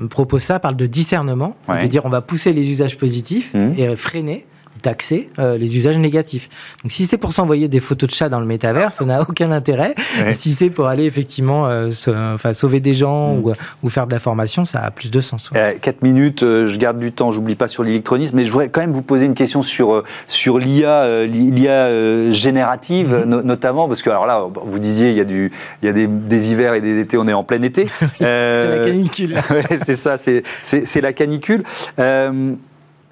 [0.09, 1.83] proposent ça parlent de discernement, ouais.
[1.83, 3.73] de dire on va pousser les usages positifs mm.
[3.77, 4.45] et freiner
[4.79, 6.49] taxer les usages négatifs.
[6.83, 9.51] Donc si c'est pour s'envoyer des photos de chats dans le métavers, ça n'a aucun
[9.51, 9.95] intérêt.
[10.33, 11.69] Si c'est pour aller effectivement
[12.07, 13.53] enfin, sauver des gens mm.
[13.83, 15.51] ou, faire de la formation, ça a plus de sens.
[15.81, 18.93] 4 minutes, je garde du temps, j'oublie pas sur l'électronisme, mais je voudrais quand même
[18.93, 23.41] vous poser une question sur, sur l'IA, l'IA générative mm-hmm.
[23.43, 26.07] notamment, parce que alors là, vous disiez, il y a, du, il y a des,
[26.07, 27.87] des hivers et des étés, on est en plein été.
[28.17, 29.35] c'est la canicule.
[29.83, 31.63] c'est ça, c'est la canicule.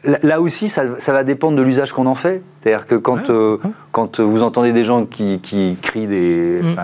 [0.07, 2.41] Euh, là aussi, ça, va dépendre de l'usage qu'on en fait.
[2.61, 3.57] C'est-à-dire que quand, euh,
[3.91, 5.39] quand vous entendez des gens qui,
[5.81, 6.75] crient des, mm.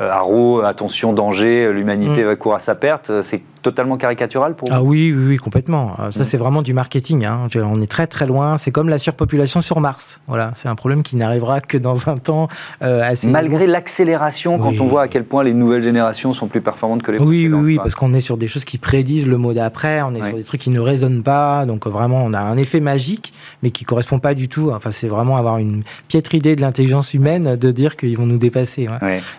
[0.00, 2.26] euh, attention, danger, l'humanité mm.
[2.26, 4.74] va courir à sa perte, c'est totalement caricatural pour vous?
[4.74, 5.94] Ah oui, oui, oui complètement.
[6.10, 6.24] Ça, mm.
[6.24, 7.24] c'est vraiment du marketing.
[7.24, 7.46] Hein.
[7.54, 8.58] On est très, très loin.
[8.58, 10.20] C'est comme la surpopulation sur Mars.
[10.26, 12.48] Voilà, c'est un problème qui n'arrivera que dans un temps
[12.82, 13.28] euh, assez.
[13.28, 17.12] Malgré l'accélération, quand on voit à quel point les nouvelles générations sont plus performantes que
[17.12, 20.02] les Oui, oui, oui, parce qu'on est sur des choses qui prédisent le mot d'après.
[20.02, 21.64] On est sur des trucs qui ne résonnent pas.
[21.66, 24.70] Donc vraiment, on a un effet magique, mais qui correspond pas du tout.
[24.74, 28.38] Enfin, c'est vraiment avoir une piètre idée de l'intelligence humaine de dire qu'ils vont nous
[28.38, 28.88] dépasser.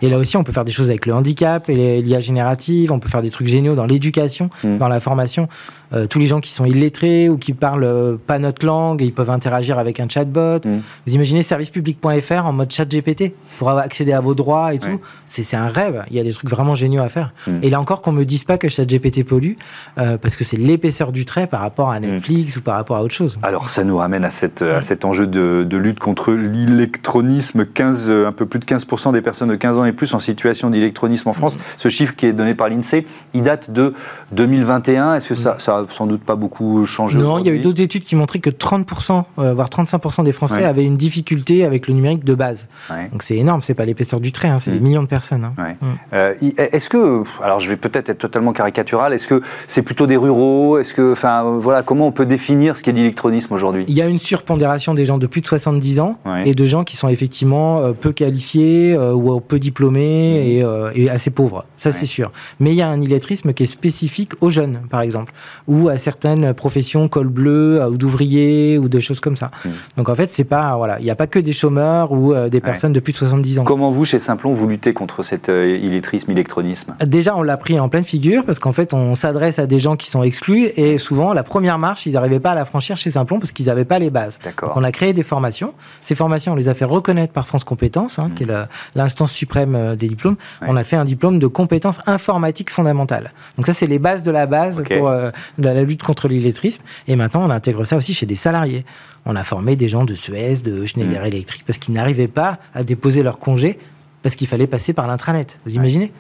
[0.02, 2.92] Et là aussi, on peut faire des choses avec le handicap et l'IA générative.
[2.92, 4.78] On peut faire des trucs géniaux dans l'éducation Mm.
[4.78, 5.48] dans la formation.
[5.94, 9.14] Euh, tous les gens qui sont illettrés ou qui parlent euh, pas notre langue, ils
[9.14, 10.60] peuvent interagir avec un chatbot.
[10.66, 10.80] Mm.
[11.06, 15.00] Vous imaginez servicepublic.fr en mode chat GPT pour accéder à vos droits et tout.
[15.28, 16.04] C'est un rêve.
[16.10, 17.34] Il y a des trucs vraiment géniaux à faire.
[17.48, 17.60] Mm.
[17.62, 19.54] Et là encore, qu'on me dise pas que chat GPT pollue,
[19.98, 23.04] euh, parce que c'est l'épaisseur du trait par rapport à Netflix ou par rapport à
[23.04, 23.38] autre chose.
[23.44, 27.66] Alors ça nous ramène à, cette, à cet enjeu de, de lutte contre l'électronisme.
[27.66, 30.70] 15, un peu plus de 15% des personnes de 15 ans et plus en situation
[30.70, 31.58] d'électronisme en France.
[31.78, 33.94] Ce chiffre qui est donné par l'INSEE, il date de
[34.32, 35.16] 2021.
[35.16, 37.82] Est-ce que ça, ça sans doute pas beaucoup changé Non, il y a eu d'autres
[37.82, 41.94] études qui montraient que 30%, euh, voire 35% des Français avaient une difficulté avec le
[41.94, 42.68] numérique de base.
[43.12, 44.84] Donc c'est énorme, c'est pas l'épaisseur du trait, hein, c'est des mm.
[44.84, 45.46] millions de personnes.
[45.46, 45.54] Hein.
[45.82, 45.86] Mm.
[46.14, 50.18] Euh, est-ce que, alors je vais peut-être être totalement caricatural, est-ce que c'est plutôt des
[50.18, 53.86] ruraux Est-ce que, enfin, voilà, comment on peut définir ce qu'est l'électronisme aujourd'hui?
[53.88, 56.84] Il y a une surpondération des gens de plus de 70 ans et de gens
[56.84, 60.92] qui sont effectivement euh, peu qualifiés ou peu diplômés mm.
[60.96, 61.66] et, assez pauvres.
[61.76, 62.32] Ça, c'est sûr.
[62.60, 65.34] Mais il y a un illettrisme qui est spécifique aux jeunes, par exemple,
[65.74, 69.50] ou à certaines professions col bleu ou d'ouvriers ou de choses comme ça.
[69.66, 69.70] Hmm.
[69.98, 72.50] Donc en fait, c'est pas voilà, il n'y a pas que des chômeurs ou euh,
[72.50, 73.64] des personnes de plus de 70 ans.
[73.64, 76.96] Comment vous chez Simplon vous luttez contre cet euh, illettrisme, illectronisme?
[77.06, 79.96] Déjà, on l'a pris en pleine figure parce qu'en fait, on s'adresse à des gens
[79.96, 83.12] qui sont exclus et souvent la première marche, ils n'arrivaient pas à la franchir chez
[83.12, 84.40] Simplon parce qu'ils n'avaient pas les bases.
[84.62, 85.74] Donc on a créé des formations.
[86.02, 88.48] Ces formations, on les a fait reconnaître par France Compétences, hein, qui est
[88.96, 90.36] l'instance suprême euh, des diplômes.
[90.62, 93.34] On a fait un diplôme de compétences informatiques fondamentales.
[93.58, 95.12] Donc ça, c'est les bases de la base pour
[95.58, 96.82] la lutte contre l'illettrisme.
[97.08, 98.86] Et maintenant, on intègre ça aussi chez des salariés.
[99.26, 101.28] On a formé des gens de Suez, de Schneider mm.
[101.28, 103.78] Electric, parce qu'ils n'arrivaient pas à déposer leur congé
[104.22, 105.60] parce qu'il fallait passer par l'intranet.
[105.66, 106.12] Vous imaginez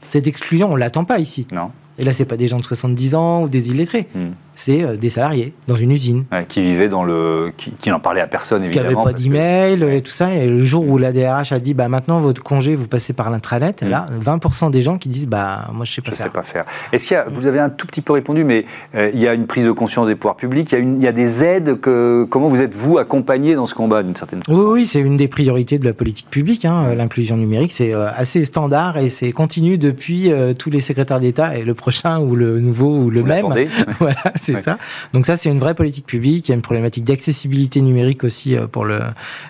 [0.00, 1.46] Cette exclusion, on l'attend pas ici.
[1.52, 1.70] Non.
[1.98, 4.08] Et là, c'est pas des gens de 70 ans ou des illettrés.
[4.14, 6.24] Mm c'est euh, des salariés dans une usine.
[6.48, 7.52] qui vivaient dans le.
[7.56, 8.88] qui, n'en parlaient à personne, évidemment.
[8.88, 10.34] Qui n'avaient pas d'email et tout ça.
[10.34, 13.30] Et le jour où la DRH a dit bah, maintenant, votre congé, vous passez par
[13.30, 13.88] l'intranet, mm.
[13.88, 16.26] là, 20% des gens qui disent bah, moi, je ne sais pas je faire.
[16.26, 16.64] sais pas faire.
[16.92, 18.64] Est-ce qu'il y a, vous avez un tout petit peu répondu, mais
[18.94, 21.00] euh, il y a une prise de conscience des pouvoirs publics, il y a, une,
[21.00, 21.78] il y a des aides.
[21.78, 24.58] Que, comment vous êtes, vous, accompagné dans ce combat, d'une certaine façon?
[24.58, 26.64] Oui, oui c'est une des priorités de la politique publique.
[26.64, 31.56] Hein, L'inclusion numérique, c'est euh, assez standard et c'est continu depuis tous les secrétaires d'État
[31.56, 33.46] et le prochain ou le nouveau ou le même.
[33.98, 34.78] voilà, c'est ça.
[35.12, 36.48] Donc ça, c'est une vraie politique publique.
[36.48, 39.00] Il y a une problématique d'accessibilité numérique aussi euh, pour le,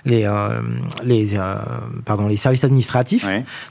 [0.04, 0.60] les, euh,
[1.04, 1.56] les, euh,
[2.04, 3.26] pardon, les services administratifs.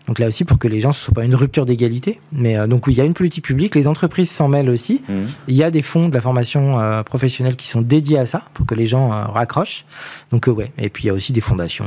[0.08, 2.20] Donc là aussi, pour que les gens, ce ne soit pas une rupture d'égalité.
[2.32, 3.76] Mais donc oui, il y a une politique publique.
[3.76, 5.02] Les entreprises s'en mêlent aussi.
[5.08, 5.14] Mmh.
[5.48, 8.66] Il y a des fonds de la formation professionnelle qui sont dédiés à ça, pour
[8.66, 9.86] que les gens raccrochent.
[10.32, 10.72] Donc ouais.
[10.78, 11.86] Et puis il y a aussi des fondations.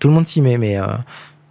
[0.00, 0.78] tout le monde s'y met, mais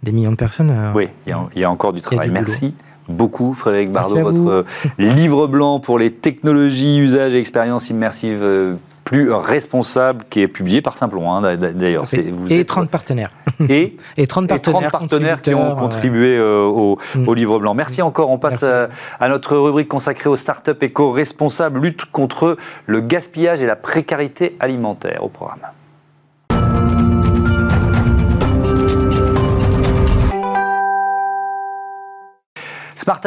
[0.02, 0.92] des millions de personnes.
[0.94, 2.30] oui, il y, a, encore du travail.
[2.30, 2.74] Merci
[3.08, 4.64] beaucoup, Frédéric Bardot, votre euh,
[4.98, 10.82] livre blanc pour les technologies, usages et expériences immersives euh, plus responsables, qui est publié
[10.82, 12.04] par Simplon, hein, d'ailleurs.
[12.48, 13.30] Et 30 partenaires.
[13.70, 17.26] Et, et 30 partenaires, partenaires qui ont contribué euh, au, mm.
[17.26, 17.72] au, livre blanc.
[17.72, 18.28] Merci encore.
[18.28, 18.88] On passe à,
[19.18, 25.24] à, notre rubrique consacrée aux startups éco-responsables, lutte contre le gaspillage et la précarité alimentaire
[25.24, 25.60] au programme.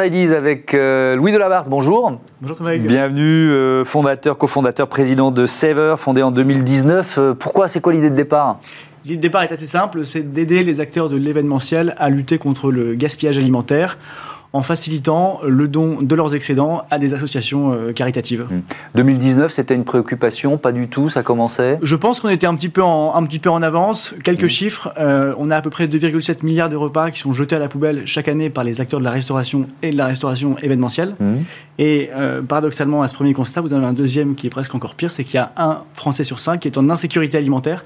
[0.00, 2.18] Smart Ideas avec euh, Louis Delabarthe, bonjour.
[2.40, 2.74] Bonjour Thomas.
[2.78, 7.18] Bienvenue, euh, fondateur, cofondateur, président de Saver, fondé en 2019.
[7.18, 8.58] Euh, pourquoi, c'est quoi l'idée de départ?
[9.04, 12.70] L'idée de départ est assez simple, c'est d'aider les acteurs de l'événementiel à lutter contre
[12.70, 13.98] le gaspillage alimentaire
[14.52, 18.46] en facilitant le don de leurs excédents à des associations caritatives.
[18.94, 19.50] 2019, mmh.
[19.50, 21.78] c'était une préoccupation Pas du tout, ça commençait?
[21.82, 24.14] Je pense qu'on était un petit peu en, un petit peu en avance.
[24.24, 24.48] Quelques mmh.
[24.48, 24.92] chiffres,
[25.38, 28.02] on a à peu près 2,7 milliards de repas qui sont jetés à la poubelle
[28.06, 31.14] chaque année par les acteurs de la restauration et de la restauration événementielle.
[31.20, 31.34] Mmh.
[31.78, 32.10] Et
[32.48, 35.12] paradoxalement, à ce premier constat, vous en avez un deuxième qui est presque encore pire,
[35.12, 37.84] c'est qu'il y a un Français sur cinq qui est en insécurité alimentaire.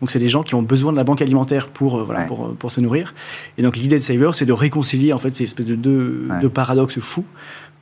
[0.00, 2.54] Donc c'est des gens qui ont besoin de la banque alimentaire pour, euh, voilà, pour,
[2.54, 3.14] pour, se nourrir.
[3.58, 6.48] Et donc l'idée de Saver, c'est de réconcilier en fait ces espèces de deux, de
[6.48, 7.24] paradoxes fous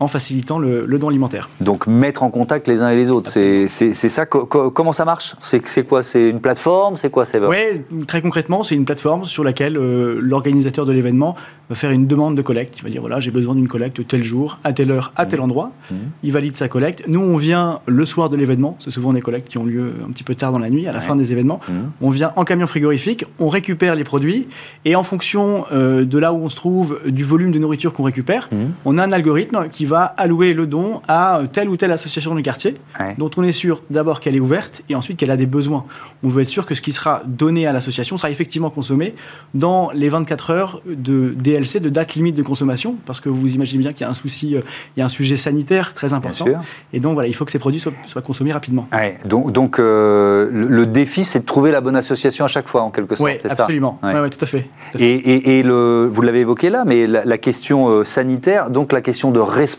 [0.00, 1.48] en facilitant le, don alimentaire.
[1.60, 5.34] Donc mettre en contact les uns et les autres, c'est ça Comment ça marche?
[5.40, 6.02] C'est quoi?
[6.02, 6.96] C'est une plateforme?
[6.96, 11.34] C'est quoi Oui, très concrètement, c'est une plateforme sur laquelle euh, l'organisateur de l'événement
[11.68, 12.78] va faire une demande de collecte.
[12.78, 15.40] Il va dire, voilà, j'ai besoin d'une collecte tel jour, à telle heure, à tel
[15.40, 15.42] mmh.
[15.42, 15.72] endroit.
[15.90, 15.94] Mmh.
[16.22, 17.04] Il valide sa collecte.
[17.08, 18.76] Nous, on vient le soir de l'événement.
[18.80, 20.92] C'est souvent des collectes qui ont lieu un petit peu tard dans la nuit, à
[20.92, 21.60] la fin des événements.
[21.68, 21.72] Mmh.
[22.00, 24.48] On vient en camion frigorifique, on récupère les produits
[24.84, 28.04] et en fonction euh, de là où on se trouve, du volume de nourriture qu'on
[28.04, 28.48] récupère,
[28.84, 32.42] on a un algorithme qui va allouer le don à telle ou telle association du
[32.42, 32.76] quartier,
[33.18, 35.84] dont on est sûr d'abord qu'elle est ouverte et ensuite qu'elle a des besoins.
[36.22, 39.14] On veut être sûr que ce qui sera donné à l'association sera effectivement consommé
[39.54, 43.82] dans les 24 heures de DLC, de date limite de consommation, parce que vous imaginez
[43.82, 44.60] bien qu'il y a un souci, euh,
[44.96, 46.46] il y a un sujet sanitaire très important.
[46.92, 48.88] Et donc voilà, il faut que ces produits soient, consommés rapidement.
[49.24, 52.90] donc, donc euh, le, défi, c'est de trouver la bonne association à chaque fois, en
[52.90, 53.30] quelque sorte.
[53.30, 53.98] Oui, absolument.
[54.02, 54.68] Ça tout à fait.
[54.98, 59.30] Et, et, le, vous l'avez évoqué là, mais la, question euh, sanitaire, donc la question
[59.30, 59.77] de responsabilité,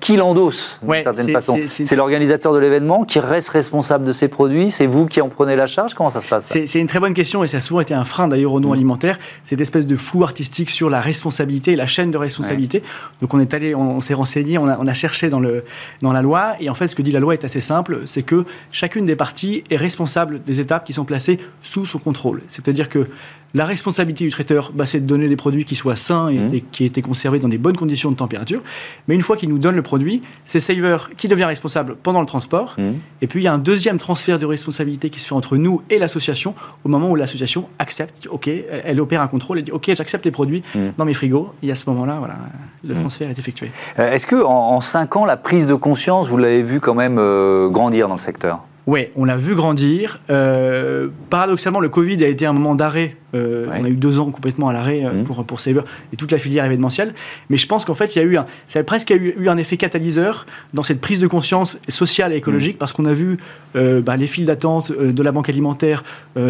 [0.00, 1.58] qui l'endosse d'une certaine façon.
[1.66, 4.70] C'est l'organisateur de l'événement qui reste responsable de ces produits.
[4.70, 5.94] C'est vous qui en prenez la charge.
[5.94, 8.04] Comment ça se passe C'est une très bonne question et ça a souvent été un
[8.04, 12.10] frein d'ailleurs au non alimentaire, cette espèce de flou artistique sur la responsabilité, la chaîne
[12.10, 12.82] de responsabilité.
[13.20, 15.64] Donc on est allé, on, s'est renseigné, on a, on a, cherché dans, le,
[16.02, 18.22] dans la loi et en fait ce que dit la loi est assez simple, c'est
[18.22, 22.42] que chacune des parties est responsable des étapes qui sont placées sous son contrôle.
[22.48, 23.08] C'est-à-dire que
[23.54, 26.60] la responsabilité du traiteur, bah, c'est de donner des produits qui soient sains et, mmh.
[26.70, 28.60] qui aient été conservés dans des bonnes conditions de température.
[29.06, 32.26] Mais une fois qu'il nous donne le produit, c'est Saver qui devient responsable pendant le
[32.26, 32.74] transport.
[32.76, 32.90] Mmh.
[33.22, 35.80] Et puis il y a un deuxième transfert de responsabilité qui se fait entre nous
[35.90, 39.90] et l'association au moment où l'association accepte, ok, elle opère un contrôle, elle dit ok,
[39.96, 40.78] j'accepte les produits mmh.
[40.98, 41.52] dans mes frigos.
[41.62, 42.36] Et à ce moment-là, voilà,
[42.84, 43.70] le transfert est effectué.
[43.98, 47.18] Euh, est-ce que en, cinq ans, la prise de conscience, vous l'avez vu quand même
[47.18, 48.62] euh, grandir dans le secteur?
[48.88, 50.18] Oui, on l'a vu grandir.
[50.30, 54.30] Euh, paradoxalement, le Covid a été un moment d'arrêt euh, on a eu deux ans
[54.30, 55.24] complètement à l'arrêt euh, mmh.
[55.24, 57.12] pour, pour et toute la filière événementielle.
[57.50, 59.56] Mais je pense qu'en fait, il y a eu un, ça a presque eu, un
[59.58, 62.78] effet catalyseur dans cette prise de conscience sociale et écologique mmh.
[62.78, 63.36] parce qu'on a vu
[63.76, 66.04] euh, bah, les files d'attente de la banque alimentaire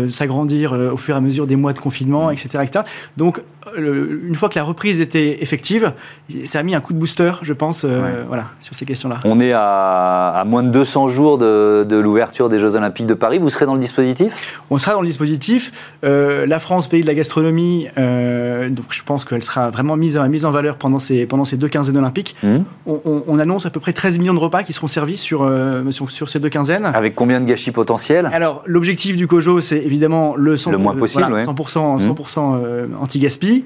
[0.08, 2.62] s'agrandir au fur et à mesure des mois de confinement, etc., mmh.
[2.62, 2.84] etc.
[3.16, 3.40] Donc,
[3.76, 5.92] une fois que la reprise était effective,
[6.44, 9.20] ça a mis un coup de booster, je pense, voilà, sur ces questions-là.
[9.24, 13.38] On est à, moins de 200 jours de, de l'ouverture des Jeux Olympiques de Paris.
[13.38, 14.60] Vous serez dans le dispositif?
[14.70, 15.72] On sera dans le dispositif.
[16.02, 20.44] la France, pays de la gastronomie, euh, donc je pense qu'elle sera vraiment mise, mise
[20.44, 22.36] en valeur pendant ces, pendant ces deux quinzaines olympiques.
[22.42, 22.58] Mmh.
[22.86, 26.28] On, annonce à peu près 13 millions de repas qui seront servis sur, euh, sur,
[26.28, 26.86] ces deux quinzaines.
[26.86, 28.28] Avec combien de gâchis potentiels?
[28.32, 32.96] Alors, l'objectif du COJO, c'est évidemment le, 100, le moins possible, 100%, 100% mmh.
[33.00, 33.64] anti-gaspi.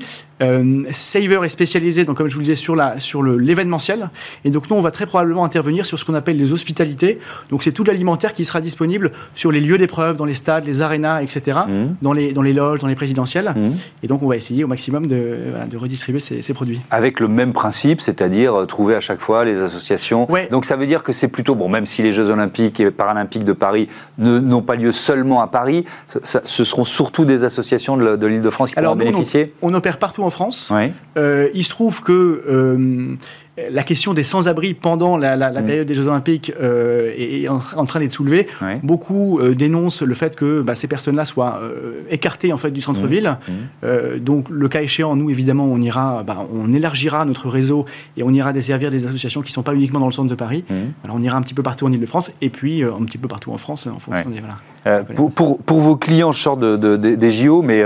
[0.93, 4.11] Saver est spécialisé, donc comme je vous le disais, sur, la, sur l'événementiel.
[4.45, 7.19] Et donc nous, on va très probablement intervenir sur ce qu'on appelle les hospitalités.
[7.51, 10.83] Donc c'est tout l'alimentaire qui sera disponible sur les lieux d'épreuve, dans les stades, les
[10.83, 11.73] arénas, etc., mmh.
[12.01, 13.53] dans, les, dans les loges, dans les présidentielle.
[13.57, 13.71] Mmh.
[14.05, 16.81] Et donc, on va essayer au maximum de, de redistribuer ces, produits.
[16.91, 20.29] Avec le même principe, c'est-à-dire euh, trouver à chaque fois les associations.
[20.51, 23.45] Donc, ça veut dire que c'est plutôt, bon, même si les Jeux Olympiques et Paralympiques
[23.45, 25.85] de Paris n'ont pas lieu seulement à Paris,
[26.25, 29.99] ce seront surtout des associations de l'île de France qui pourront en bénéficier on, opère
[29.99, 30.71] partout en France.
[31.17, 33.17] Euh, il se trouve que.
[33.59, 35.65] Euh, la question des sans-abri pendant la, mm.
[35.67, 38.47] période des Jeux Olympiques euh, est, en, train d'être soulevée.
[38.83, 42.81] Beaucoup euh, dénoncent le fait que bah, ces personnes-là soient euh, écartées en fait du
[42.81, 43.37] centre-ville.
[43.83, 43.87] Mm.
[43.87, 44.19] Mm.
[44.21, 47.85] donc, le cas échéant, nous évidemment, on ira, bah, on élargira notre réseau
[48.17, 50.35] et on ira desservir des associations qui ne sont pas uniquement dans le centre de
[50.35, 50.65] Paris.
[51.05, 53.53] Alors, on ira un petit peu partout en Ile-de-France et puis un petit peu partout
[53.53, 54.41] en France en fonction des
[54.85, 55.05] voilà.
[55.05, 57.83] pour, pour, vos clients, je sors de, des JO, mais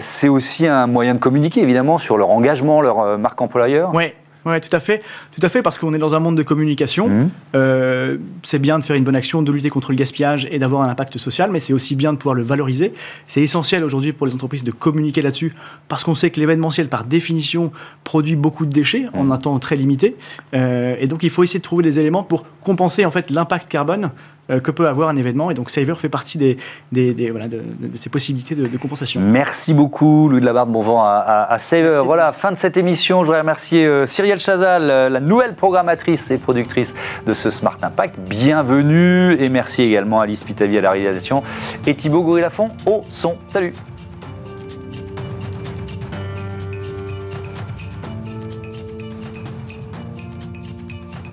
[0.00, 3.92] c'est aussi un moyen de communiquer, évidemment, sur leur engagement, leur marque employeur.
[3.94, 4.12] Oui,
[4.48, 5.02] oui, tout à fait.
[5.32, 7.08] Tout à fait, parce qu'on est dans un monde de communication.
[7.08, 7.30] Mmh.
[7.54, 10.82] Euh, c'est bien de faire une bonne action, de lutter contre le gaspillage et d'avoir
[10.82, 12.92] un impact social, mais c'est aussi bien de pouvoir le valoriser.
[13.26, 15.54] C'est essentiel aujourd'hui pour les entreprises de communiquer là-dessus,
[15.88, 17.72] parce qu'on sait que l'événementiel, par définition,
[18.04, 19.32] produit beaucoup de déchets en mmh.
[19.32, 20.16] un temps très limité.
[20.54, 23.68] Euh, et donc, il faut essayer de trouver des éléments pour compenser en fait l'impact
[23.68, 24.10] carbone
[24.48, 25.50] que peut avoir un événement.
[25.50, 26.56] Et donc Saver fait partie des,
[26.92, 27.60] des, voilà, de,
[27.96, 29.20] ces possibilités de, compensation.
[29.20, 30.70] Merci beaucoup, Louis de Labarde.
[30.70, 32.02] Bon vent à, à, Saver.
[32.04, 33.20] Voilà, fin de cette émission.
[33.20, 36.94] Je voudrais remercier euh, Cyrielle Chazal, euh, la nouvelle programmatrice et productrice
[37.26, 38.18] de ce Smart Impact.
[38.28, 39.34] Bienvenue.
[39.40, 41.42] Et merci également à Alice Pitavi à la réalisation
[41.86, 43.36] et Thibaut Gourillafont au son.
[43.48, 43.72] Salut.